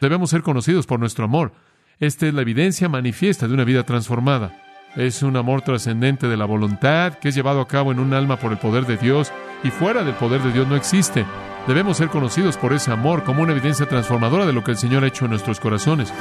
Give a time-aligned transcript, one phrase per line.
[0.00, 1.52] Debemos ser conocidos por nuestro amor.
[1.98, 4.56] Esta es la evidencia manifiesta de una vida transformada.
[4.96, 8.36] Es un amor trascendente de la voluntad que es llevado a cabo en un alma
[8.36, 9.30] por el poder de Dios
[9.62, 11.26] y fuera del poder de Dios no existe.
[11.68, 15.04] Debemos ser conocidos por ese amor como una evidencia transformadora de lo que el Señor
[15.04, 16.12] ha hecho en nuestros corazones.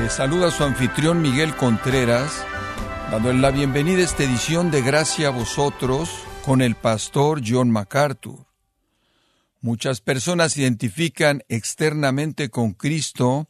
[0.00, 2.46] Le saluda su anfitrión Miguel Contreras,
[3.10, 6.10] dándole la bienvenida a esta edición de Gracia a vosotros
[6.44, 8.46] con el pastor John MacArthur.
[9.60, 13.48] Muchas personas identifican externamente con Cristo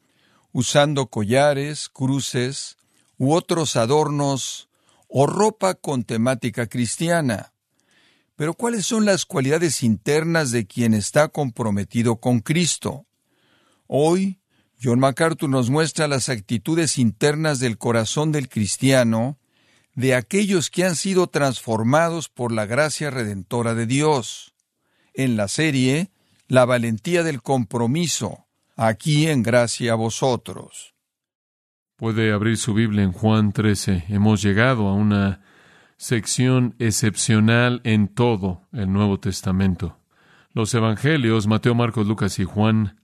[0.53, 2.77] usando collares, cruces
[3.19, 4.69] u otros adornos
[5.09, 7.53] o ropa con temática cristiana.
[8.37, 13.07] Pero ¿cuáles son las cualidades internas de quien está comprometido con Cristo?
[13.87, 14.41] Hoy,
[14.83, 19.39] John MacArthur nos muestra las actitudes internas del corazón del cristiano,
[19.95, 24.55] de aquellos que han sido transformados por la gracia redentora de Dios.
[25.13, 26.11] En la serie,
[26.47, 30.95] La valentía del compromiso, aquí en gracia a vosotros.
[31.97, 34.05] Puede abrir su Biblia en Juan 13.
[34.09, 35.41] Hemos llegado a una
[35.97, 39.99] sección excepcional en todo el Nuevo Testamento.
[40.53, 43.01] Los Evangelios, Mateo, Marcos, Lucas y Juan,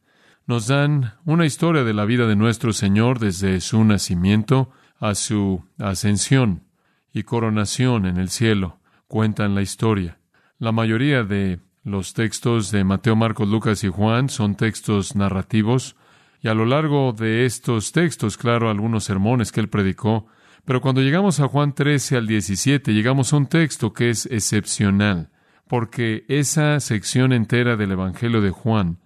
[0.47, 5.65] nos dan una historia de la vida de nuestro Señor desde su nacimiento a su
[5.79, 6.70] ascensión
[7.13, 8.79] y coronación en el cielo.
[9.09, 10.19] Cuentan la historia.
[10.59, 15.97] La mayoría de los textos de Mateo, Marcos, Lucas y Juan son textos narrativos,
[16.43, 20.27] y a lo largo de estos textos, claro, algunos sermones que él predicó,
[20.65, 25.31] pero cuando llegamos a Juan 13 al 17, llegamos a un texto que es excepcional,
[25.67, 29.01] porque esa sección entera del Evangelio de Juan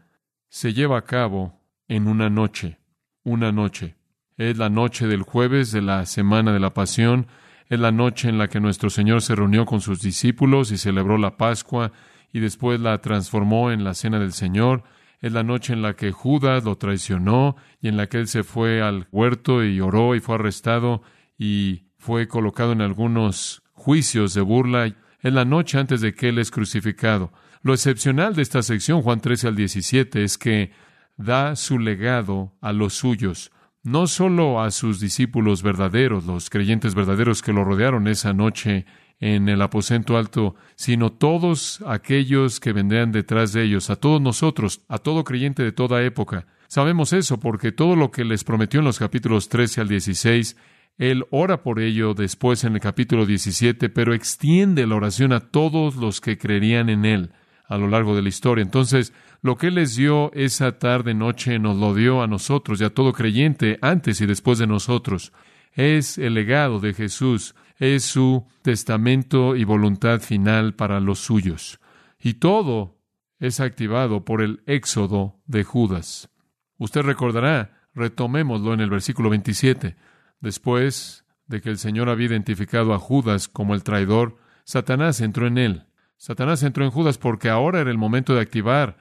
[0.49, 2.79] se lleva a cabo en una noche,
[3.23, 3.97] una noche.
[4.37, 7.29] Es la noche del jueves de la semana de la pasión,
[7.69, 11.19] es la noche en la que nuestro Señor se reunió con sus discípulos y celebró
[11.19, 11.93] la Pascua,
[12.33, 14.83] y después la transformó en la cena del Señor.
[15.20, 18.42] Es la noche en la que Judas lo traicionó y en la que él se
[18.42, 21.02] fue al huerto y oró y fue arrestado
[21.39, 24.86] y fue colocado en algunos juicios de burla.
[25.20, 27.33] Es la noche antes de que él es crucificado.
[27.63, 30.73] Lo excepcional de esta sección, Juan 13 al 17, es que
[31.17, 33.52] da su legado a los suyos,
[33.84, 38.86] no solo a sus discípulos verdaderos, los creyentes verdaderos que lo rodearon esa noche
[39.20, 44.80] en el aposento alto, sino todos aquellos que vendrían detrás de ellos, a todos nosotros,
[44.89, 46.46] a todo creyente de toda época.
[46.67, 50.56] Sabemos eso porque todo lo que les prometió en los capítulos 13 al 16,
[50.96, 55.96] Él ora por ello después en el capítulo 17, pero extiende la oración a todos
[55.96, 57.30] los que creerían en Él
[57.67, 58.63] a lo largo de la historia.
[58.63, 62.85] Entonces, lo que Él les dio esa tarde noche nos lo dio a nosotros y
[62.85, 65.33] a todo creyente antes y después de nosotros.
[65.73, 71.80] Es el legado de Jesús es su testamento y voluntad final para los suyos.
[72.20, 72.98] Y todo
[73.39, 76.31] es activado por el éxodo de Judas.
[76.79, 79.96] Usted recordará, retomémoslo en el versículo 27.
[80.41, 85.58] Después de que el Señor había identificado a Judas como el traidor, Satanás entró en
[85.58, 85.85] él.
[86.17, 88.97] Satanás entró en Judas porque ahora era el momento de activar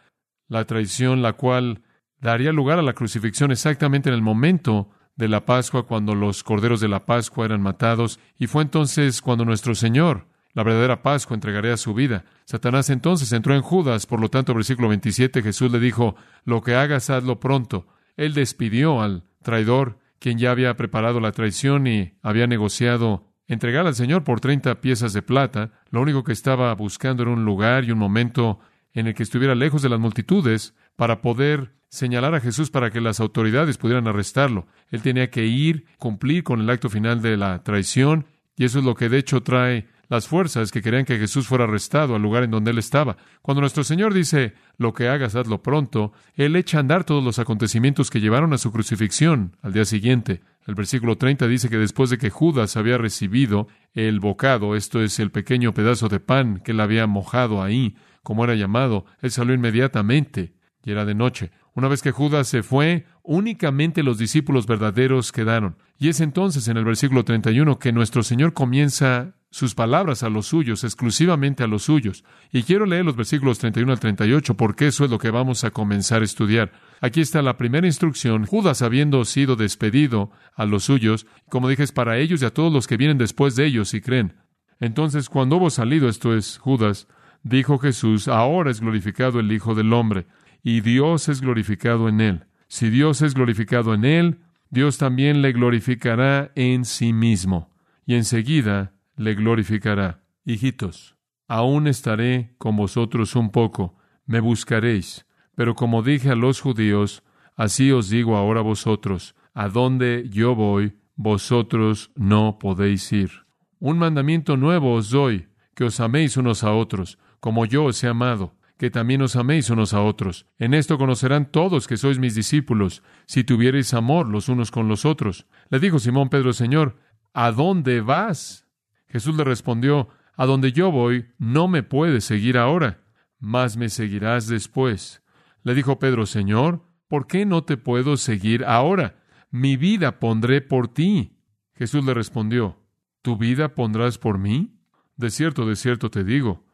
[0.48, 1.82] la traición, la cual
[2.20, 6.80] daría lugar a la crucifixión exactamente en el momento de la Pascua, cuando los corderos
[6.80, 11.78] de la Pascua eran matados, y fue entonces cuando nuestro Señor, la verdadera Pascua, entregaría
[11.78, 12.26] su vida.
[12.46, 16.76] Satanás entonces entró en Judas, por lo tanto, versículo 27, Jesús le dijo, lo que
[16.76, 17.88] hagas, hazlo pronto.
[18.16, 23.96] Él despidió al traidor, quien ya había preparado la traición y había negociado entregar al
[23.96, 25.72] Señor por treinta piezas de plata.
[25.90, 28.60] Lo único que estaba buscando era un lugar y un momento
[28.94, 33.02] en el que estuviera lejos de las multitudes para poder señalar a Jesús para que
[33.02, 34.68] las autoridades pudieran arrestarlo.
[34.90, 38.86] Él tenía que ir, cumplir con el acto final de la traición, y eso es
[38.86, 42.44] lo que de hecho trae las fuerzas que querían que Jesús fuera arrestado al lugar
[42.44, 43.18] en donde él estaba.
[43.42, 47.40] Cuando nuestro Señor dice, lo que hagas, hazlo pronto, Él echa a andar todos los
[47.40, 50.42] acontecimientos que llevaron a su crucifixión al día siguiente.
[50.66, 55.20] El versículo 30 dice que después de que Judas había recibido el bocado, esto es
[55.20, 59.54] el pequeño pedazo de pan que él había mojado ahí, como era llamado, él salió
[59.54, 61.52] inmediatamente y era de noche.
[61.76, 65.76] Una vez que Judas se fue, únicamente los discípulos verdaderos quedaron.
[65.98, 70.48] Y es entonces en el versículo 31 que nuestro Señor comienza sus palabras a los
[70.48, 72.24] suyos, exclusivamente a los suyos.
[72.52, 75.72] Y quiero leer los versículos 31 al 38 porque eso es lo que vamos a
[75.72, 76.72] comenzar a estudiar.
[77.02, 78.46] Aquí está la primera instrucción.
[78.46, 82.72] Judas, habiendo sido despedido a los suyos, como dije, es para ellos y a todos
[82.72, 84.36] los que vienen después de ellos y creen.
[84.80, 87.08] Entonces, cuando hubo salido, esto es Judas,
[87.44, 90.26] dijo Jesús, ahora es glorificado el Hijo del Hombre
[90.64, 92.46] y Dios es glorificado en él.
[92.68, 94.40] Si Dios es glorificado en él,
[94.70, 97.70] Dios también le glorificará en sí mismo,
[98.06, 100.24] y enseguida le glorificará.
[100.46, 101.16] hijitos,
[101.48, 103.96] aún estaré con vosotros un poco,
[104.26, 107.24] me buscaréis, pero como dije a los judíos,
[107.56, 113.46] así os digo ahora a vosotros, a donde yo voy, vosotros no podéis ir.
[113.80, 118.08] Un mandamiento nuevo os doy, que os améis unos a otros, como yo os he
[118.08, 120.48] amado, que también os améis unos a otros.
[120.58, 125.06] En esto conocerán todos que sois mis discípulos, si tuviereis amor los unos con los
[125.06, 125.46] otros.
[125.70, 126.98] Le dijo Simón Pedro, Señor,
[127.34, 128.68] ¿a dónde vas?
[129.08, 133.04] Jesús le respondió, A donde yo voy, no me puedes seguir ahora,
[133.40, 135.22] mas me seguirás después.
[135.64, 139.24] Le dijo Pedro, Señor, ¿por qué no te puedo seguir ahora?
[139.52, 141.38] Mi vida pondré por ti.
[141.76, 142.80] Jesús le respondió,
[143.22, 144.80] ¿Tu vida pondrás por mí?
[145.16, 146.66] De cierto, de cierto te digo,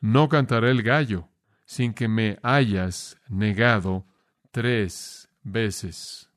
[0.00, 1.28] no cantaré el gallo
[1.68, 4.06] sin que me hayas negado
[4.50, 6.30] tres veces.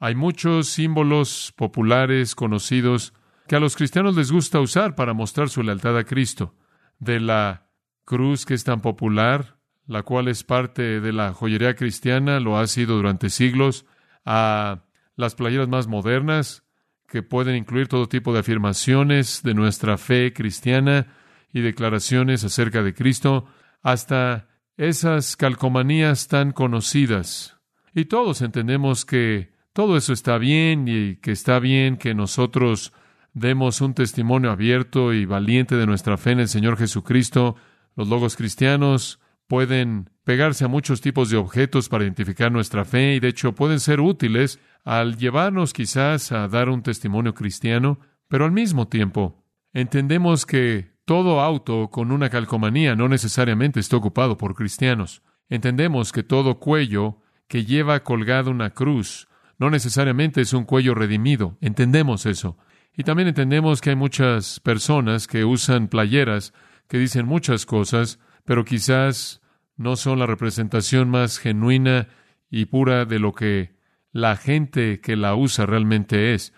[0.00, 3.14] Hay muchos símbolos populares conocidos
[3.46, 6.56] que a los cristianos les gusta usar para mostrar su lealtad a Cristo.
[6.98, 7.68] De la
[8.04, 12.66] cruz que es tan popular, la cual es parte de la joyería cristiana, lo ha
[12.66, 13.86] sido durante siglos,
[14.24, 14.82] a
[15.14, 16.64] las playeras más modernas,
[17.06, 21.14] que pueden incluir todo tipo de afirmaciones de nuestra fe cristiana
[21.52, 23.46] y declaraciones acerca de Cristo,
[23.80, 27.56] hasta esas calcomanías tan conocidas.
[27.94, 32.92] Y todos entendemos que todo eso está bien y que está bien que nosotros
[33.32, 37.56] demos un testimonio abierto y valiente de nuestra fe en el Señor Jesucristo.
[37.96, 43.20] Los logos cristianos pueden pegarse a muchos tipos de objetos para identificar nuestra fe y
[43.20, 47.98] de hecho pueden ser útiles al llevarnos quizás a dar un testimonio cristiano,
[48.28, 54.36] pero al mismo tiempo entendemos que todo auto con una calcomanía no necesariamente está ocupado
[54.38, 55.22] por cristianos.
[55.48, 59.28] Entendemos que todo cuello que lleva colgado una cruz
[59.58, 61.56] no necesariamente es un cuello redimido.
[61.60, 62.58] Entendemos eso.
[62.96, 66.52] Y también entendemos que hay muchas personas que usan playeras
[66.88, 69.40] que dicen muchas cosas, pero quizás
[69.76, 72.08] no son la representación más genuina
[72.50, 73.74] y pura de lo que
[74.12, 76.52] la gente que la usa realmente es.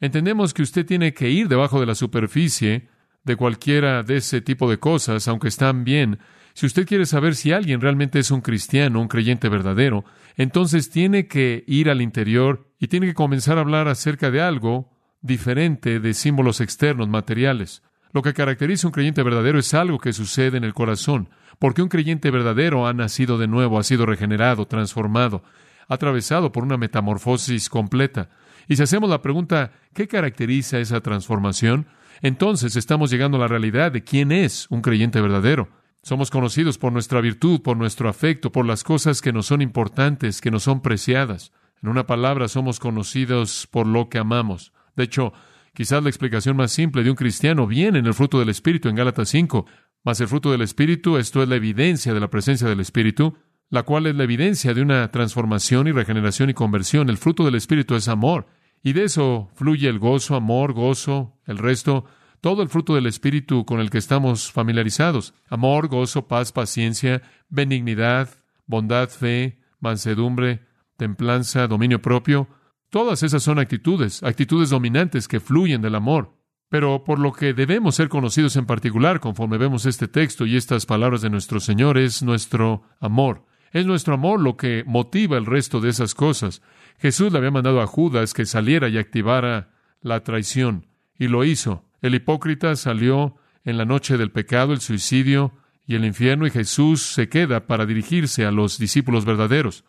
[0.00, 2.88] Entendemos que usted tiene que ir debajo de la superficie
[3.24, 6.18] de cualquiera de ese tipo de cosas, aunque están bien.
[6.54, 10.04] Si usted quiere saber si alguien realmente es un cristiano, un creyente verdadero,
[10.36, 14.90] entonces tiene que ir al interior y tiene que comenzar a hablar acerca de algo
[15.20, 17.82] diferente de símbolos externos, materiales.
[18.12, 21.80] Lo que caracteriza a un creyente verdadero es algo que sucede en el corazón, porque
[21.80, 25.42] un creyente verdadero ha nacido de nuevo, ha sido regenerado, transformado
[25.88, 28.30] atravesado por una metamorfosis completa.
[28.68, 31.86] Y si hacemos la pregunta, ¿qué caracteriza esa transformación?
[32.22, 35.68] Entonces estamos llegando a la realidad de quién es un creyente verdadero.
[36.04, 40.40] Somos conocidos por nuestra virtud, por nuestro afecto, por las cosas que nos son importantes,
[40.40, 41.52] que nos son preciadas.
[41.82, 44.72] En una palabra, somos conocidos por lo que amamos.
[44.94, 45.32] De hecho,
[45.74, 48.94] quizás la explicación más simple de un cristiano viene en el fruto del Espíritu en
[48.94, 49.66] Gálatas 5.
[50.04, 53.36] Mas el fruto del Espíritu, esto es la evidencia de la presencia del Espíritu,
[53.68, 57.10] la cual es la evidencia de una transformación y regeneración y conversión.
[57.10, 58.46] El fruto del Espíritu es amor.
[58.82, 62.04] Y de eso fluye el gozo, amor, gozo, el resto,
[62.40, 65.34] todo el fruto del Espíritu con el que estamos familiarizados.
[65.48, 68.28] Amor, gozo, paz, paciencia, benignidad,
[68.66, 72.48] bondad, fe, mansedumbre, templanza, dominio propio.
[72.90, 76.36] Todas esas son actitudes, actitudes dominantes que fluyen del amor.
[76.68, 80.86] Pero por lo que debemos ser conocidos en particular, conforme vemos este texto y estas
[80.86, 83.44] palabras de nuestro Señor, es nuestro amor.
[83.72, 86.62] Es nuestro amor lo que motiva el resto de esas cosas.
[86.98, 89.70] Jesús le había mandado a Judas que saliera y activara
[90.00, 90.86] la traición,
[91.18, 91.84] y lo hizo.
[92.00, 95.52] El hipócrita salió en la noche del pecado, el suicidio
[95.86, 99.84] y el infierno, y Jesús se queda para dirigirse a los discípulos verdaderos.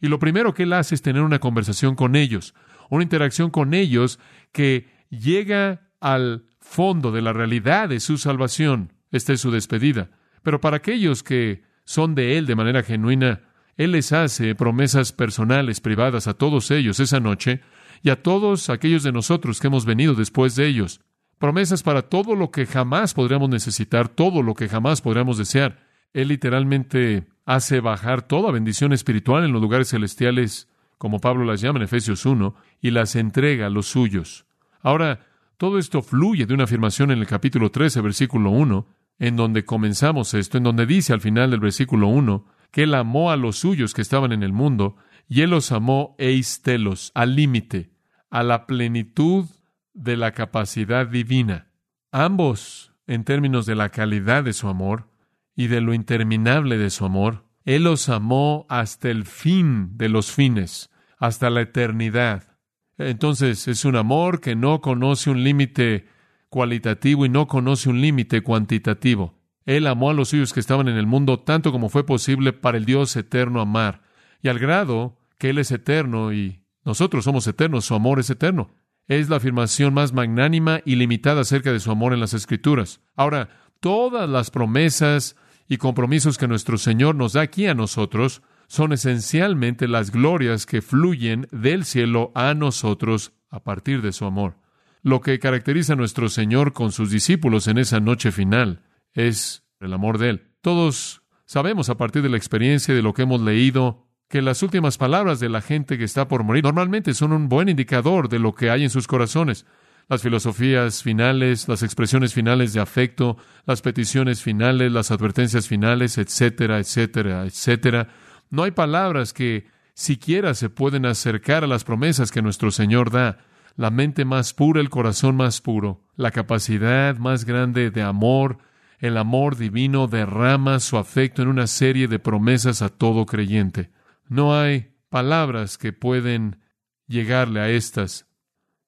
[0.00, 2.54] Y lo primero que él hace es tener una conversación con ellos,
[2.90, 4.18] una interacción con ellos
[4.52, 8.92] que llega al fondo de la realidad de su salvación.
[9.10, 10.10] Esta es su despedida.
[10.42, 13.40] Pero para aquellos que son de Él de manera genuina,
[13.78, 17.60] Él les hace promesas personales, privadas a todos ellos esa noche
[18.02, 21.00] y a todos aquellos de nosotros que hemos venido después de ellos.
[21.38, 25.78] Promesas para todo lo que jamás podríamos necesitar, todo lo que jamás podríamos desear.
[26.12, 30.68] Él literalmente hace bajar toda bendición espiritual en los lugares celestiales,
[30.98, 34.44] como Pablo las llama en Efesios 1, y las entrega a los suyos.
[34.82, 35.24] Ahora,
[35.56, 38.88] todo esto fluye de una afirmación en el capítulo 13, versículo 1,
[39.20, 43.30] en donde comenzamos esto, en donde dice al final del versículo 1 que Él amó
[43.30, 44.96] a los suyos que estaban en el mundo
[45.28, 47.90] y Él los amó eistelos, al límite,
[48.30, 49.46] a la plenitud
[49.94, 51.68] de la capacidad divina.
[52.12, 55.10] Ambos, en términos de la calidad de su amor
[55.54, 60.32] y de lo interminable de su amor, Él los amó hasta el fin de los
[60.32, 62.56] fines, hasta la eternidad.
[62.96, 66.06] Entonces es un amor que no conoce un límite
[66.48, 69.37] cualitativo y no conoce un límite cuantitativo.
[69.68, 72.78] Él amó a los suyos que estaban en el mundo tanto como fue posible para
[72.78, 74.00] el Dios eterno amar.
[74.40, 78.70] Y al grado que Él es eterno y nosotros somos eternos, su amor es eterno.
[79.08, 83.02] Es la afirmación más magnánima y limitada acerca de su amor en las Escrituras.
[83.14, 85.36] Ahora, todas las promesas
[85.68, 90.80] y compromisos que nuestro Señor nos da aquí a nosotros son esencialmente las glorias que
[90.80, 94.54] fluyen del cielo a nosotros a partir de su amor.
[95.02, 98.80] Lo que caracteriza a nuestro Señor con sus discípulos en esa noche final
[99.18, 100.50] es el amor de Él.
[100.60, 104.98] Todos sabemos a partir de la experiencia de lo que hemos leído que las últimas
[104.98, 108.54] palabras de la gente que está por morir normalmente son un buen indicador de lo
[108.54, 109.66] que hay en sus corazones.
[110.08, 116.78] Las filosofías finales, las expresiones finales de afecto, las peticiones finales, las advertencias finales, etcétera,
[116.78, 118.08] etcétera, etcétera.
[118.50, 123.38] No hay palabras que siquiera se pueden acercar a las promesas que nuestro Señor da.
[123.76, 128.58] La mente más pura, el corazón más puro, la capacidad más grande de amor,
[128.98, 133.90] el amor divino derrama su afecto en una serie de promesas a todo creyente.
[134.28, 136.60] No hay palabras que pueden
[137.06, 138.26] llegarle a estas.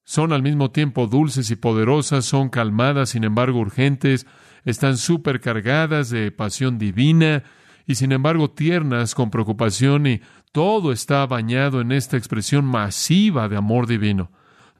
[0.03, 4.27] Son al mismo tiempo dulces y poderosas, son calmadas, sin embargo urgentes,
[4.65, 7.43] están supercargadas de pasión divina
[7.87, 13.57] y sin embargo tiernas con preocupación y todo está bañado en esta expresión masiva de
[13.57, 14.31] amor divino.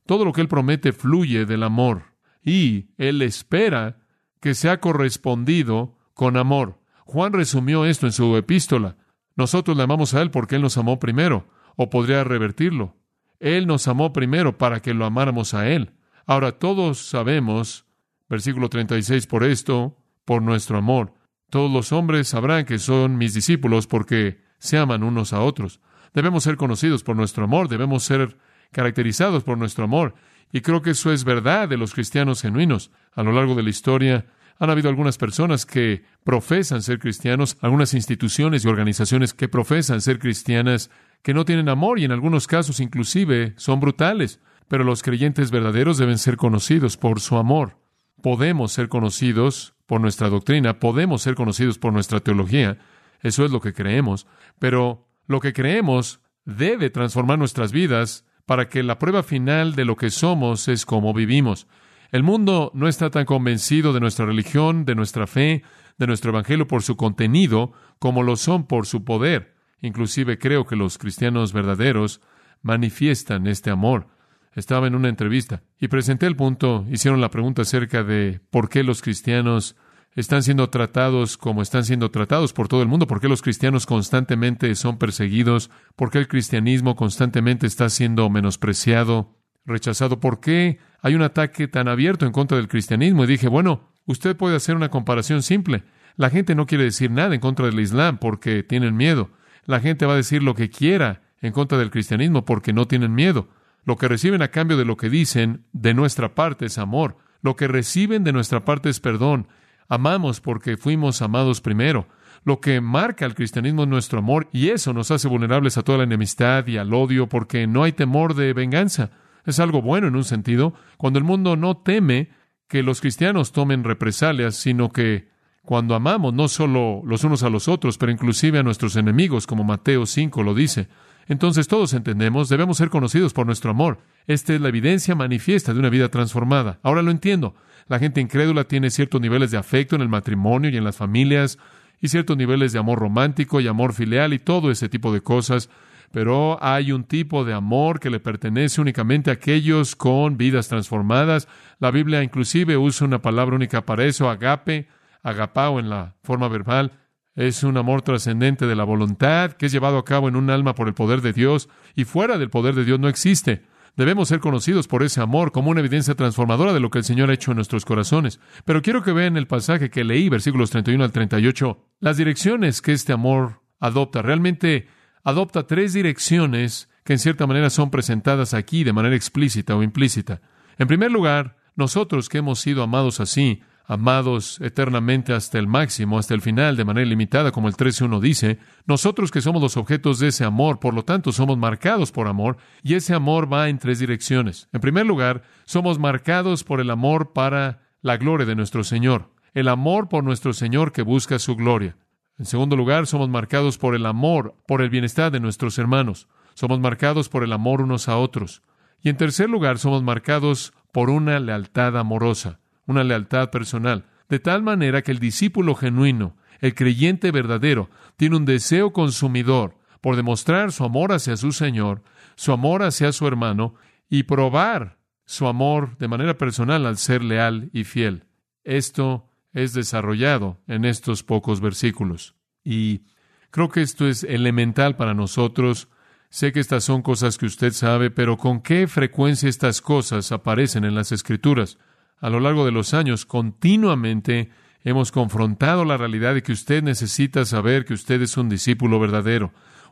[0.05, 2.03] Todo lo que Él promete fluye del amor
[2.43, 4.00] y Él espera
[4.41, 6.79] que sea correspondido con amor.
[7.05, 8.97] Juan resumió esto en su epístola.
[9.35, 12.97] Nosotros le amamos a Él porque Él nos amó primero, o podría revertirlo.
[13.39, 15.93] Él nos amó primero para que lo amáramos a Él.
[16.25, 17.85] Ahora todos sabemos,
[18.29, 21.13] versículo 36, por esto, por nuestro amor.
[21.49, 25.79] Todos los hombres sabrán que son mis discípulos porque se aman unos a otros.
[26.13, 28.37] Debemos ser conocidos por nuestro amor, debemos ser
[28.71, 30.15] caracterizados por nuestro amor.
[30.51, 32.91] Y creo que eso es verdad de los cristianos genuinos.
[33.13, 34.25] A lo largo de la historia,
[34.59, 40.19] han habido algunas personas que profesan ser cristianos, algunas instituciones y organizaciones que profesan ser
[40.19, 40.91] cristianas,
[41.23, 44.39] que no tienen amor y en algunos casos inclusive son brutales.
[44.67, 47.77] Pero los creyentes verdaderos deben ser conocidos por su amor.
[48.21, 52.77] Podemos ser conocidos por nuestra doctrina, podemos ser conocidos por nuestra teología,
[53.21, 54.27] eso es lo que creemos,
[54.59, 59.95] pero lo que creemos debe transformar nuestras vidas para que la prueba final de lo
[59.95, 61.67] que somos es cómo vivimos.
[62.11, 65.63] El mundo no está tan convencido de nuestra religión, de nuestra fe,
[65.97, 69.55] de nuestro evangelio por su contenido, como lo son por su poder.
[69.81, 72.21] Inclusive creo que los cristianos verdaderos
[72.61, 74.07] manifiestan este amor.
[74.53, 78.83] Estaba en una entrevista y presenté el punto, hicieron la pregunta acerca de por qué
[78.83, 79.77] los cristianos
[80.15, 83.85] están siendo tratados como están siendo tratados por todo el mundo, por qué los cristianos
[83.85, 91.15] constantemente son perseguidos, por qué el cristianismo constantemente está siendo menospreciado, rechazado, por qué hay
[91.15, 93.23] un ataque tan abierto en contra del cristianismo.
[93.23, 95.83] Y dije, bueno, usted puede hacer una comparación simple.
[96.17, 99.31] La gente no quiere decir nada en contra del Islam porque tienen miedo.
[99.65, 103.15] La gente va a decir lo que quiera en contra del cristianismo porque no tienen
[103.15, 103.49] miedo.
[103.83, 107.17] Lo que reciben a cambio de lo que dicen de nuestra parte es amor.
[107.41, 109.47] Lo que reciben de nuestra parte es perdón.
[109.91, 112.07] Amamos porque fuimos amados primero.
[112.45, 115.97] Lo que marca al cristianismo es nuestro amor y eso nos hace vulnerables a toda
[115.97, 119.11] la enemistad y al odio porque no hay temor de venganza.
[119.45, 122.29] Es algo bueno en un sentido, cuando el mundo no teme
[122.69, 125.27] que los cristianos tomen represalias, sino que
[125.61, 129.65] cuando amamos no solo los unos a los otros, pero inclusive a nuestros enemigos, como
[129.65, 130.87] Mateo 5 lo dice.
[131.27, 133.99] Entonces todos entendemos, debemos ser conocidos por nuestro amor.
[134.27, 136.79] Esta es la evidencia manifiesta de una vida transformada.
[136.83, 137.55] Ahora lo entiendo.
[137.87, 141.57] La gente incrédula tiene ciertos niveles de afecto en el matrimonio y en las familias,
[141.99, 145.69] y ciertos niveles de amor romántico y amor filial y todo ese tipo de cosas
[146.11, 151.47] pero hay un tipo de amor que le pertenece únicamente a aquellos con vidas transformadas.
[151.79, 154.87] La Biblia inclusive usa una palabra única para eso, agape,
[155.23, 156.91] agapao en la forma verbal.
[157.35, 160.75] Es un amor trascendente de la voluntad que es llevado a cabo en un alma
[160.75, 163.63] por el poder de Dios y fuera del poder de Dios no existe.
[163.95, 167.29] Debemos ser conocidos por ese amor como una evidencia transformadora de lo que el Señor
[167.29, 168.41] ha hecho en nuestros corazones.
[168.65, 172.91] Pero quiero que vean el pasaje que leí, versículos 31 al 38, las direcciones que
[172.91, 174.21] este amor adopta.
[174.21, 174.87] Realmente
[175.23, 180.41] adopta tres direcciones que en cierta manera son presentadas aquí de manera explícita o implícita.
[180.77, 183.61] En primer lugar, nosotros que hemos sido amados así,
[183.91, 188.57] amados eternamente hasta el máximo, hasta el final, de manera limitada, como el 13.1 dice,
[188.85, 192.55] nosotros que somos los objetos de ese amor, por lo tanto, somos marcados por amor,
[192.83, 194.69] y ese amor va en tres direcciones.
[194.71, 199.67] En primer lugar, somos marcados por el amor para la gloria de nuestro Señor, el
[199.67, 201.97] amor por nuestro Señor que busca su gloria.
[202.39, 206.29] En segundo lugar, somos marcados por el amor, por el bienestar de nuestros hermanos.
[206.53, 208.61] Somos marcados por el amor unos a otros.
[209.01, 212.60] Y en tercer lugar, somos marcados por una lealtad amorosa.
[212.85, 218.45] Una lealtad personal, de tal manera que el discípulo genuino, el creyente verdadero, tiene un
[218.45, 222.03] deseo consumidor por demostrar su amor hacia su Señor,
[222.35, 223.75] su amor hacia su hermano
[224.09, 228.25] y probar su amor de manera personal al ser leal y fiel.
[228.63, 232.35] Esto es desarrollado en estos pocos versículos.
[232.63, 233.03] Y
[233.49, 235.87] creo que esto es elemental para nosotros.
[236.29, 240.83] Sé que estas son cosas que usted sabe, pero ¿con qué frecuencia estas cosas aparecen
[240.85, 241.77] en las Escrituras?
[242.21, 244.51] A lo largo de los años, continuamente
[244.83, 249.51] hemos confrontado la realidad de que usted necesita saber que usted es un discípulo verdadero.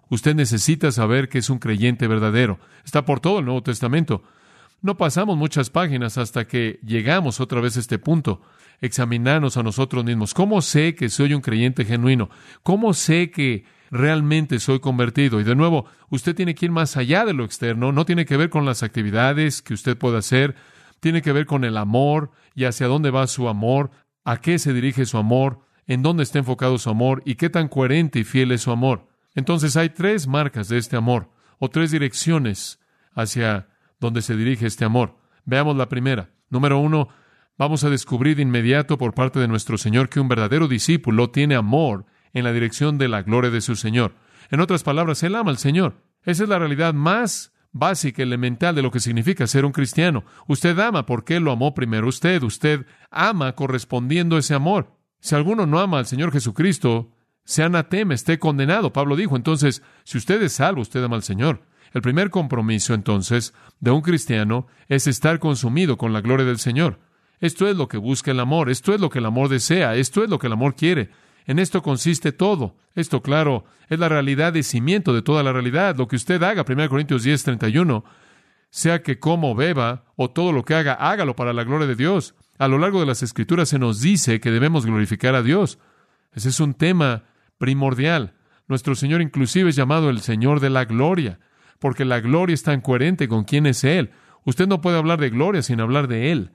[0.10, 2.60] Usted necesita saber que es un creyente verdadero.
[2.86, 4.24] Está por todo el Nuevo Testamento.
[4.84, 8.42] No pasamos muchas páginas hasta que llegamos otra vez a este punto.
[8.80, 10.36] Examinarnos a nosotros mismos.
[10.36, 12.30] ¿Cómo sé que soy un creyente genuino?
[12.62, 15.40] ¿Cómo sé que realmente soy convertido?
[15.40, 17.92] Y de nuevo, usted tiene que ir más allá de lo externo.
[17.92, 20.56] No tiene que ver con las actividades que usted pueda hacer.
[21.00, 23.92] Tiene que ver con el amor y hacia dónde va su amor,
[24.24, 27.68] a qué se dirige su amor, en dónde está enfocado su amor y qué tan
[27.68, 29.08] coherente y fiel es su amor.
[29.36, 32.80] Entonces hay tres marcas de este amor, o tres direcciones
[33.14, 33.68] hacia
[34.00, 35.18] donde se dirige este amor.
[35.46, 36.30] Veamos la primera.
[36.50, 37.10] Número uno,
[37.58, 41.56] vamos a descubrir de inmediato por parte de nuestro Señor que un verdadero discípulo tiene
[41.56, 44.16] amor en la dirección de la gloria de su Señor.
[44.52, 46.04] En otras palabras, Él ama al Señor.
[46.24, 50.24] Esa es la realidad más básica, elemental de lo que significa ser un cristiano.
[50.48, 52.42] Usted ama porque lo amó primero usted.
[52.44, 54.96] Usted ama correspondiendo ese amor.
[55.20, 57.12] Si alguno no ama al Señor Jesucristo,
[57.44, 58.94] sea anatema, esté condenado.
[58.94, 61.64] Pablo dijo, entonces, si usted es salvo, usted ama al Señor.
[61.94, 67.00] El primer compromiso, entonces, de un cristiano es estar consumido con la gloria del Señor.
[67.40, 70.24] Esto es lo que busca el amor, esto es lo que el amor desea, esto
[70.24, 71.10] es lo que el amor quiere.
[71.50, 72.76] En esto consiste todo.
[72.94, 75.96] Esto, claro, es la realidad de cimiento de toda la realidad.
[75.98, 78.06] Lo que usted haga, 1 Corintios 10, 31,
[78.70, 82.36] sea que como beba o todo lo que haga, hágalo para la gloria de Dios.
[82.60, 85.80] A lo largo de las Escrituras se nos dice que debemos glorificar a Dios.
[86.34, 87.24] Ese es un tema
[87.58, 88.36] primordial.
[88.68, 91.40] Nuestro Señor inclusive es llamado el Señor de la gloria
[91.80, 94.12] porque la gloria es tan coherente con quién es Él.
[94.46, 96.52] Usted no puede hablar de gloria sin hablar de Él.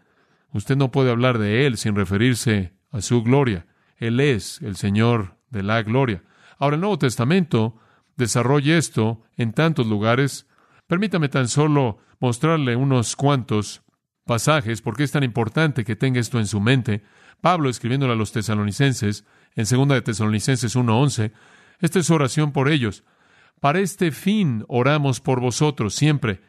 [0.53, 3.67] Usted no puede hablar de Él sin referirse a su gloria.
[3.97, 6.23] Él es el Señor de la gloria.
[6.59, 7.77] Ahora el Nuevo Testamento
[8.17, 10.47] desarrolla esto en tantos lugares.
[10.87, 13.83] Permítame tan solo mostrarle unos cuantos
[14.25, 17.03] pasajes, porque es tan importante que tenga esto en su mente.
[17.41, 21.33] Pablo, escribiéndole a los tesalonicenses, en 2 de Tesalonicenses 1.11,
[21.81, 23.05] esta es su oración por ellos.
[23.61, 26.41] Para este fin oramos por vosotros siempre,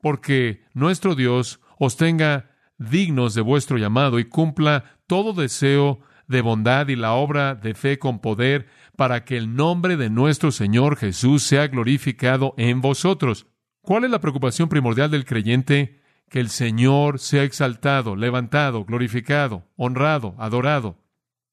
[0.00, 6.00] porque nuestro Dios os tenga dignos de vuestro llamado y cumpla todo deseo
[6.32, 8.66] de bondad y la obra de fe con poder,
[8.96, 13.46] para que el nombre de nuestro Señor Jesús sea glorificado en vosotros.
[13.80, 16.00] ¿Cuál es la preocupación primordial del creyente?
[16.28, 20.98] Que el Señor sea exaltado, levantado, glorificado, honrado, adorado.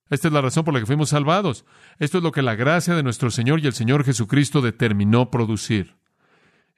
[0.09, 1.65] Esta es la razón por la que fuimos salvados.
[1.99, 5.97] Esto es lo que la gracia de nuestro Señor y el Señor Jesucristo determinó producir.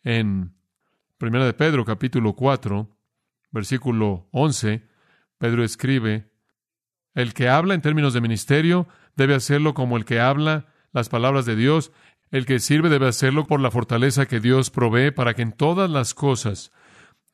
[0.03, 0.53] En
[1.19, 2.89] 1 de Pedro capítulo 4,
[3.51, 4.87] versículo 11,
[5.37, 6.30] Pedro escribe,
[7.13, 11.45] el que habla en términos de ministerio debe hacerlo como el que habla las palabras
[11.45, 11.91] de Dios,
[12.31, 15.89] el que sirve debe hacerlo por la fortaleza que Dios provee para que en todas
[15.89, 16.71] las cosas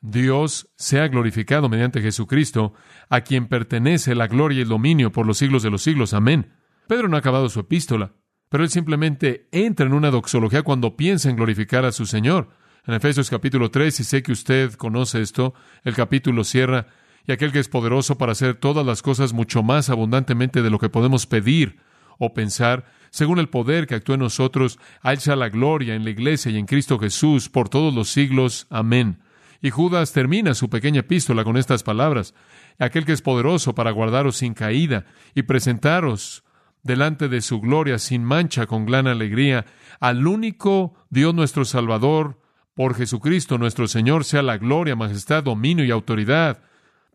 [0.02, 2.74] Dios sea glorificado mediante Jesucristo,
[3.10, 6.14] a quien pertenece la gloria y el dominio por los siglos de los siglos.
[6.14, 6.54] Amén.
[6.88, 8.14] Pedro no ha acabado su epístola,
[8.50, 12.50] pero él simplemente entra en una doxología cuando piensa en glorificar a su Señor.
[12.86, 16.88] En Efesios capítulo 3, y sé que usted conoce esto, el capítulo cierra,
[17.28, 20.80] y aquel que es poderoso para hacer todas las cosas mucho más abundantemente de lo
[20.80, 21.78] que podemos pedir
[22.18, 26.52] o pensar, según el poder que actúa en nosotros, alza la gloria en la iglesia
[26.52, 28.66] y en Cristo Jesús por todos los siglos.
[28.70, 29.20] Amén.
[29.62, 32.34] Y Judas termina su pequeña epístola con estas palabras,
[32.80, 36.44] aquel que es poderoso para guardaros sin caída y presentaros
[36.84, 39.66] delante de su gloria sin mancha con gran alegría,
[40.00, 42.40] al único Dios nuestro Salvador,
[42.74, 46.62] por Jesucristo nuestro Señor, sea la gloria, majestad, dominio y autoridad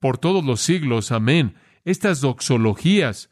[0.03, 1.13] por todos los siglos.
[1.13, 1.55] Amén.
[1.87, 3.31] Estas doxologías,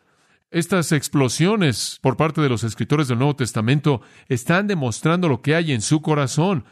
[0.50, 5.72] estas explosiones por parte de los escritores del Nuevo Testamento están demostrando lo que hay
[5.72, 6.64] en su corazón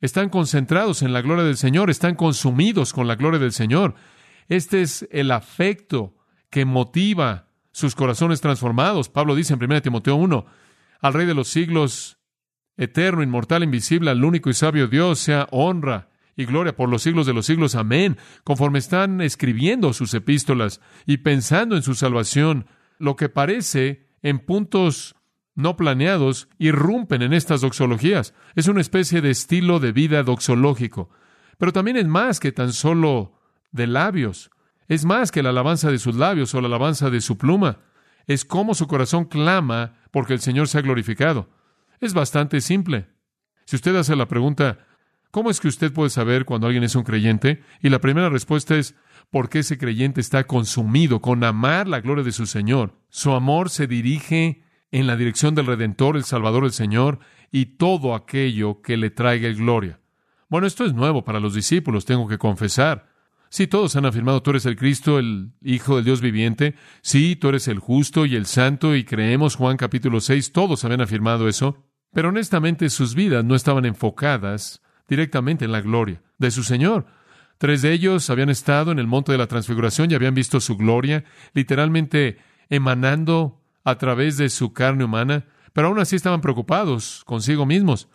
[0.00, 3.94] están concentrados en la gloria del Señor, están consumidos con la gloria del Señor.
[4.48, 6.14] Este es el afecto
[6.50, 9.08] que motiva sus corazones transformados.
[9.08, 10.46] Pablo dice en 1 Timoteo 1,
[11.00, 12.18] al Rey de los siglos,
[12.76, 16.07] eterno, inmortal, invisible, al único y sabio Dios, sea honra
[16.38, 17.74] y gloria por los siglos de los siglos.
[17.74, 18.16] Amén.
[18.44, 22.66] Conforme están escribiendo sus epístolas y pensando en su salvación,
[22.98, 25.16] lo que parece en puntos
[25.56, 28.34] no planeados irrumpen en estas doxologías.
[28.54, 31.10] Es una especie de estilo de vida doxológico.
[31.58, 33.34] Pero también es más que tan solo
[33.72, 34.50] de labios.
[34.86, 37.80] es más que la alabanza de sus labios o la alabanza de su pluma.
[38.28, 41.50] Es como su corazón clama porque el Señor se ha glorificado.
[41.98, 43.08] Es bastante simple.
[43.64, 44.86] Si usted hace la pregunta,
[45.30, 47.62] ¿cómo es que usted puede saber cuando alguien es un creyente?
[47.82, 48.94] Y la primera respuesta es,
[49.30, 52.94] porque ese creyente está consumido con amar la gloria de su Señor.
[53.08, 57.18] Su amor se dirige en la dirección del Redentor, el Salvador, el Señor,
[57.50, 60.00] y todo aquello que le traiga gloria.
[60.48, 63.08] Bueno, esto es nuevo para los discípulos, tengo que confesar.
[63.50, 66.74] Sí, todos han afirmado, tú eres el Cristo, el Hijo del Dios viviente.
[67.02, 71.00] Sí, tú eres el justo y el santo, y creemos Juan capítulo 6, todos habían
[71.00, 71.84] afirmado eso.
[72.12, 77.06] Pero honestamente sus vidas no estaban enfocadas directamente en la gloria de su Señor.
[77.58, 80.76] Tres de ellos habían estado en el monte de la transfiguración y habían visto su
[80.76, 87.66] gloria, literalmente emanando a través de su carne humana, pero aún así estaban preocupados consigo
[87.66, 88.08] mismos.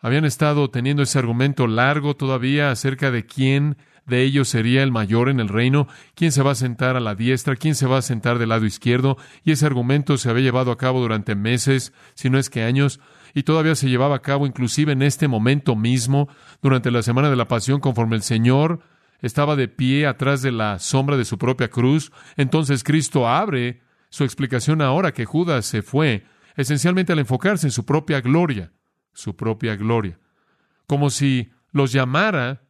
[0.00, 5.28] Habían estado teniendo ese argumento largo todavía acerca de quién de ellos sería el mayor
[5.28, 8.02] en el reino, quién se va a sentar a la diestra, quién se va a
[8.02, 12.28] sentar del lado izquierdo, y ese argumento se había llevado a cabo durante meses, si
[12.28, 13.00] no es que años,
[13.34, 16.28] y todavía se llevaba a cabo inclusive en este momento mismo,
[16.60, 18.80] durante la semana de la pasión, conforme el Señor
[19.20, 24.24] estaba de pie atrás de la sombra de su propia cruz, entonces Cristo abre su
[24.24, 28.72] explicación ahora que Judas se fue, esencialmente al enfocarse en su propia gloria,
[29.12, 30.18] su propia gloria,
[30.86, 32.62] como si los llamara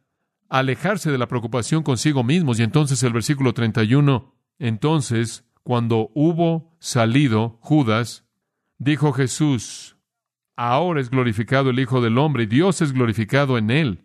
[0.49, 2.59] a alejarse de la preocupación consigo mismos.
[2.59, 8.25] Y entonces el versículo 31, entonces, cuando hubo salido Judas,
[8.77, 9.92] dijo Jesús,
[10.55, 14.03] ahora es glorificado el Hijo del Hombre y Dios es glorificado en él.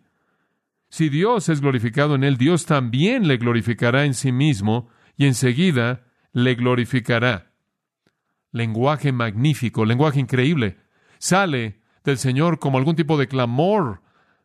[0.89, 6.07] Si Dios es glorificado en él, Dios también le glorificará en sí mismo y enseguida
[6.33, 7.51] le glorificará.
[8.51, 10.77] Lenguaje magnífico, lenguaje increíble.
[11.19, 14.01] Sale del Señor como algún tipo de clamor,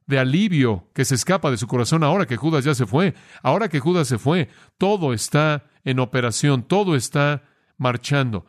[0.06, 3.14] de alivio que se escapa de su corazón ahora que Judas ya se fue.
[3.42, 7.44] Ahora que Judas se fue, todo está en operación, todo está
[7.78, 8.46] marchando.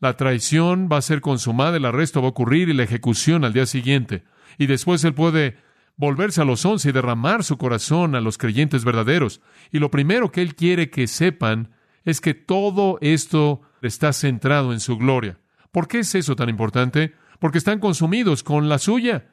[0.00, 3.52] La traición va a ser consumada, el arresto va a ocurrir y la ejecución al
[3.52, 4.24] día siguiente.
[4.58, 5.56] Y después él puede
[5.96, 9.40] volverse a los once y derramar su corazón a los creyentes verdaderos.
[9.72, 11.70] Y lo primero que él quiere que sepan
[12.04, 15.38] es que todo esto está centrado en su gloria.
[15.72, 17.14] ¿Por qué es eso tan importante?
[17.38, 19.28] Porque están consumidos con la suya.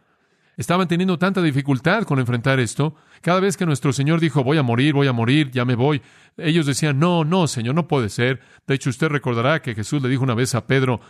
[0.55, 2.95] Estaban teniendo tanta dificultad con enfrentar esto.
[3.21, 6.01] Cada vez que nuestro Señor dijo, voy a morir, voy a morir, ya me voy,
[6.37, 8.41] ellos decían, no, no, Señor, no puede ser.
[8.67, 11.01] De hecho, usted recordará que Jesús le dijo una vez a Pedro,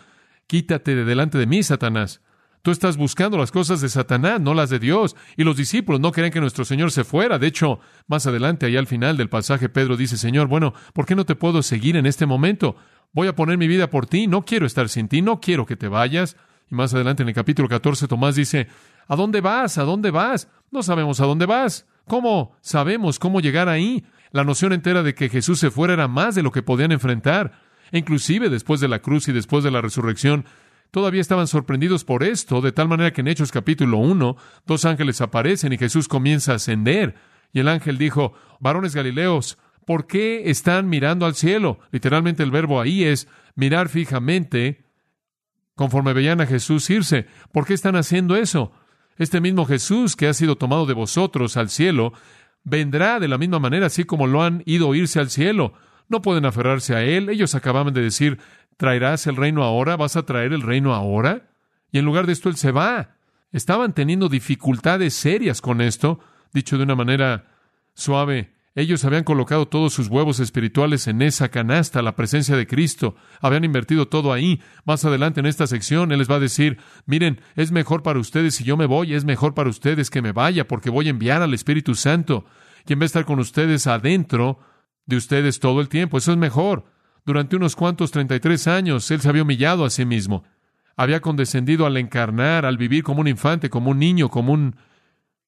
[0.48, 2.22] quítate de delante de mí, Satanás.
[2.64, 5.18] Tú estás buscando las cosas de Satanás, no las de Dios.
[5.36, 7.38] Y los discípulos no querían que nuestro Señor se fuera.
[7.38, 11.14] De hecho, más adelante, ahí al final del pasaje, Pedro dice, Señor, bueno, ¿por qué
[11.14, 12.78] no te puedo seguir en este momento?
[13.12, 15.76] Voy a poner mi vida por ti, no quiero estar sin ti, no quiero que
[15.76, 16.38] te vayas.
[16.70, 18.68] Y más adelante en el capítulo 14, Tomás dice,
[19.08, 19.78] ¿a dónde vas?
[19.78, 20.50] ¿A dónde vas?
[20.72, 21.86] No sabemos a dónde vas.
[22.08, 24.04] ¿Cómo sabemos cómo llegar ahí?
[24.32, 27.60] La noción entera de que Jesús se fuera era más de lo que podían enfrentar.
[27.92, 30.46] E inclusive después de la cruz y después de la resurrección,
[30.92, 35.22] todavía estaban sorprendidos por esto, de tal manera que en Hechos capítulo 1, dos ángeles
[35.22, 37.16] aparecen y Jesús comienza a ascender.
[37.52, 41.80] Y el ángel dijo, varones Galileos, ¿por qué están mirando al cielo?
[41.92, 44.83] Literalmente el verbo ahí es mirar fijamente
[45.76, 47.28] conforme veían a Jesús irse.
[47.52, 48.72] ¿Por qué están haciendo eso?
[49.18, 52.14] Este mismo Jesús que ha sido tomado de vosotros al cielo,
[52.64, 55.74] vendrá de la misma manera, así como lo han ido irse al cielo.
[56.10, 57.30] No pueden aferrarse a Él.
[57.30, 58.40] Ellos acababan de decir,
[58.78, 59.96] ¿Traerás el reino ahora?
[59.96, 61.52] ¿Vas a traer el reino ahora?
[61.92, 63.16] Y en lugar de esto, él se va.
[63.52, 66.20] Estaban teniendo dificultades serias con esto.
[66.54, 67.52] Dicho de una manera
[67.94, 73.16] suave, ellos habían colocado todos sus huevos espirituales en esa canasta, la presencia de Cristo.
[73.40, 74.62] Habían invertido todo ahí.
[74.84, 78.56] Más adelante en esta sección, Él les va a decir, miren, es mejor para ustedes
[78.56, 81.44] si yo me voy, es mejor para ustedes que me vaya, porque voy a enviar
[81.44, 82.46] al Espíritu Santo,
[82.86, 84.60] quien va a estar con ustedes adentro
[85.06, 86.18] de ustedes todo el tiempo.
[86.18, 86.86] Eso es mejor.
[87.26, 90.44] Durante unos cuantos treinta y tres años, él se había humillado a sí mismo.
[90.96, 94.76] Había condescendido al encarnar, al vivir como un infante, como un niño, como un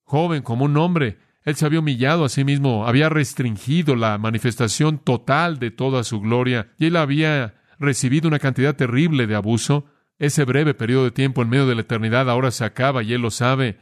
[0.04, 1.18] joven, como un hombre.
[1.46, 6.20] Él se había humillado a sí mismo, había restringido la manifestación total de toda su
[6.20, 9.86] gloria, y él había recibido una cantidad terrible de abuso.
[10.18, 13.22] Ese breve periodo de tiempo en medio de la eternidad ahora se acaba y él
[13.22, 13.78] lo sabe.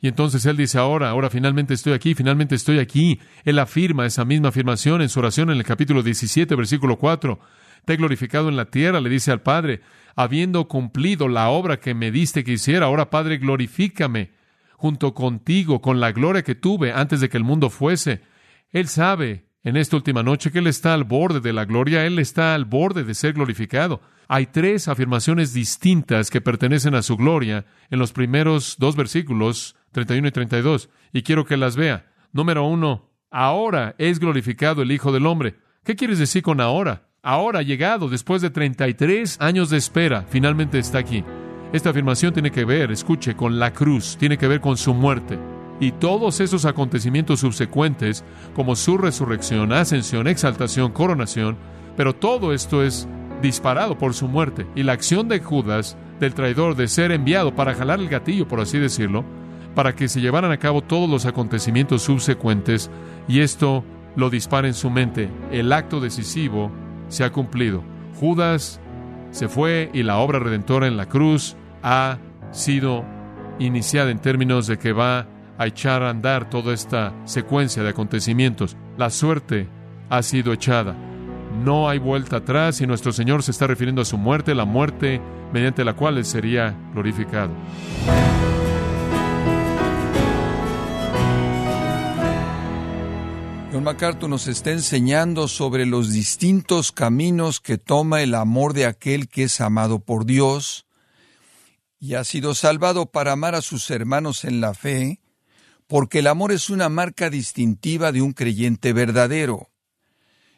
[0.00, 3.20] Y entonces él dice, ahora, ahora finalmente estoy aquí, finalmente estoy aquí.
[3.44, 7.38] Él afirma esa misma afirmación en su oración en el capítulo 17, versículo 4.
[7.84, 9.82] Te he glorificado en la tierra, le dice al Padre,
[10.16, 12.86] habiendo cumplido la obra que me diste que hiciera.
[12.86, 14.39] Ahora, Padre, glorifícame
[14.80, 18.22] junto contigo con la gloria que tuve antes de que el mundo fuese.
[18.70, 22.18] Él sabe en esta última noche que Él está al borde de la gloria, Él
[22.18, 24.00] está al borde de ser glorificado.
[24.26, 30.28] Hay tres afirmaciones distintas que pertenecen a su gloria en los primeros dos versículos 31
[30.28, 32.06] y 32, y quiero que las vea.
[32.32, 35.56] Número uno, ahora es glorificado el Hijo del Hombre.
[35.84, 37.10] ¿Qué quieres decir con ahora?
[37.22, 41.22] Ahora llegado, después de 33 años de espera, finalmente está aquí.
[41.72, 45.38] Esta afirmación tiene que ver, escuche, con la cruz, tiene que ver con su muerte.
[45.78, 51.56] Y todos esos acontecimientos subsecuentes, como su resurrección, ascensión, exaltación, coronación,
[51.96, 53.08] pero todo esto es
[53.40, 54.66] disparado por su muerte.
[54.74, 58.60] Y la acción de Judas, del traidor, de ser enviado para jalar el gatillo, por
[58.60, 59.24] así decirlo,
[59.76, 62.90] para que se llevaran a cabo todos los acontecimientos subsecuentes,
[63.28, 63.84] y esto
[64.16, 65.30] lo dispara en su mente.
[65.52, 66.72] El acto decisivo
[67.08, 67.84] se ha cumplido.
[68.18, 68.80] Judas
[69.30, 72.18] se fue y la obra redentora en la cruz ha
[72.50, 73.04] sido
[73.58, 75.26] iniciada en términos de que va
[75.58, 78.76] a echar a andar toda esta secuencia de acontecimientos.
[78.96, 79.68] La suerte
[80.08, 80.96] ha sido echada.
[81.64, 85.20] No hay vuelta atrás y nuestro Señor se está refiriendo a su muerte, la muerte
[85.52, 87.50] mediante la cual Él sería glorificado.
[93.82, 99.44] John nos está enseñando sobre los distintos caminos que toma el amor de aquel que
[99.44, 100.86] es amado por Dios
[101.98, 105.20] y ha sido salvado para amar a sus hermanos en la fe,
[105.86, 109.70] porque el amor es una marca distintiva de un creyente verdadero.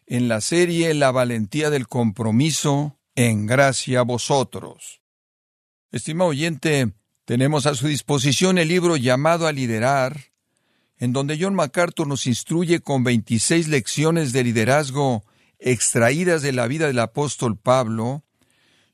[0.07, 5.01] En la serie La valentía del compromiso, en gracia a vosotros.
[5.93, 6.93] Estimado oyente,
[7.25, 10.32] tenemos a su disposición el libro llamado a liderar,
[11.03, 15.25] en donde John MacArthur nos instruye con 26 lecciones de liderazgo
[15.59, 18.23] extraídas de la vida del apóstol Pablo.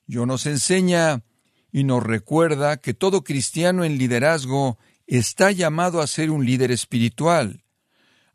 [0.07, 1.23] Yo nos enseña
[1.71, 7.63] y nos recuerda que todo cristiano en liderazgo está llamado a ser un líder espiritual.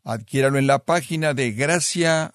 [0.04, 2.34] Adquiéralo en la página de gracia.org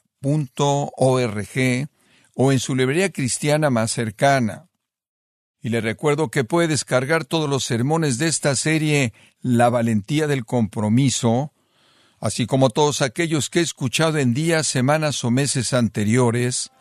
[2.35, 4.68] o en su librería cristiana más cercana.
[5.61, 10.45] Y le recuerdo que puede descargar todos los sermones de esta serie La valentía del
[10.45, 11.51] compromiso,
[12.19, 16.71] así como todos aquellos que he escuchado en días, semanas o meses anteriores,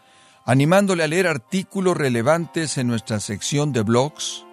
[0.44, 4.44] animándole a leer artículos relevantes en nuestra sección de blogs,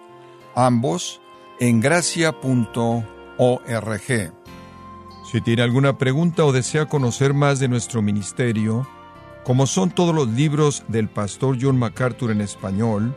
[0.54, 1.20] ambos
[1.60, 3.02] en gracia.org.
[5.32, 8.86] Si tiene alguna pregunta o desea conocer más de nuestro ministerio,
[9.44, 13.16] como son todos los libros del pastor John MacArthur en español,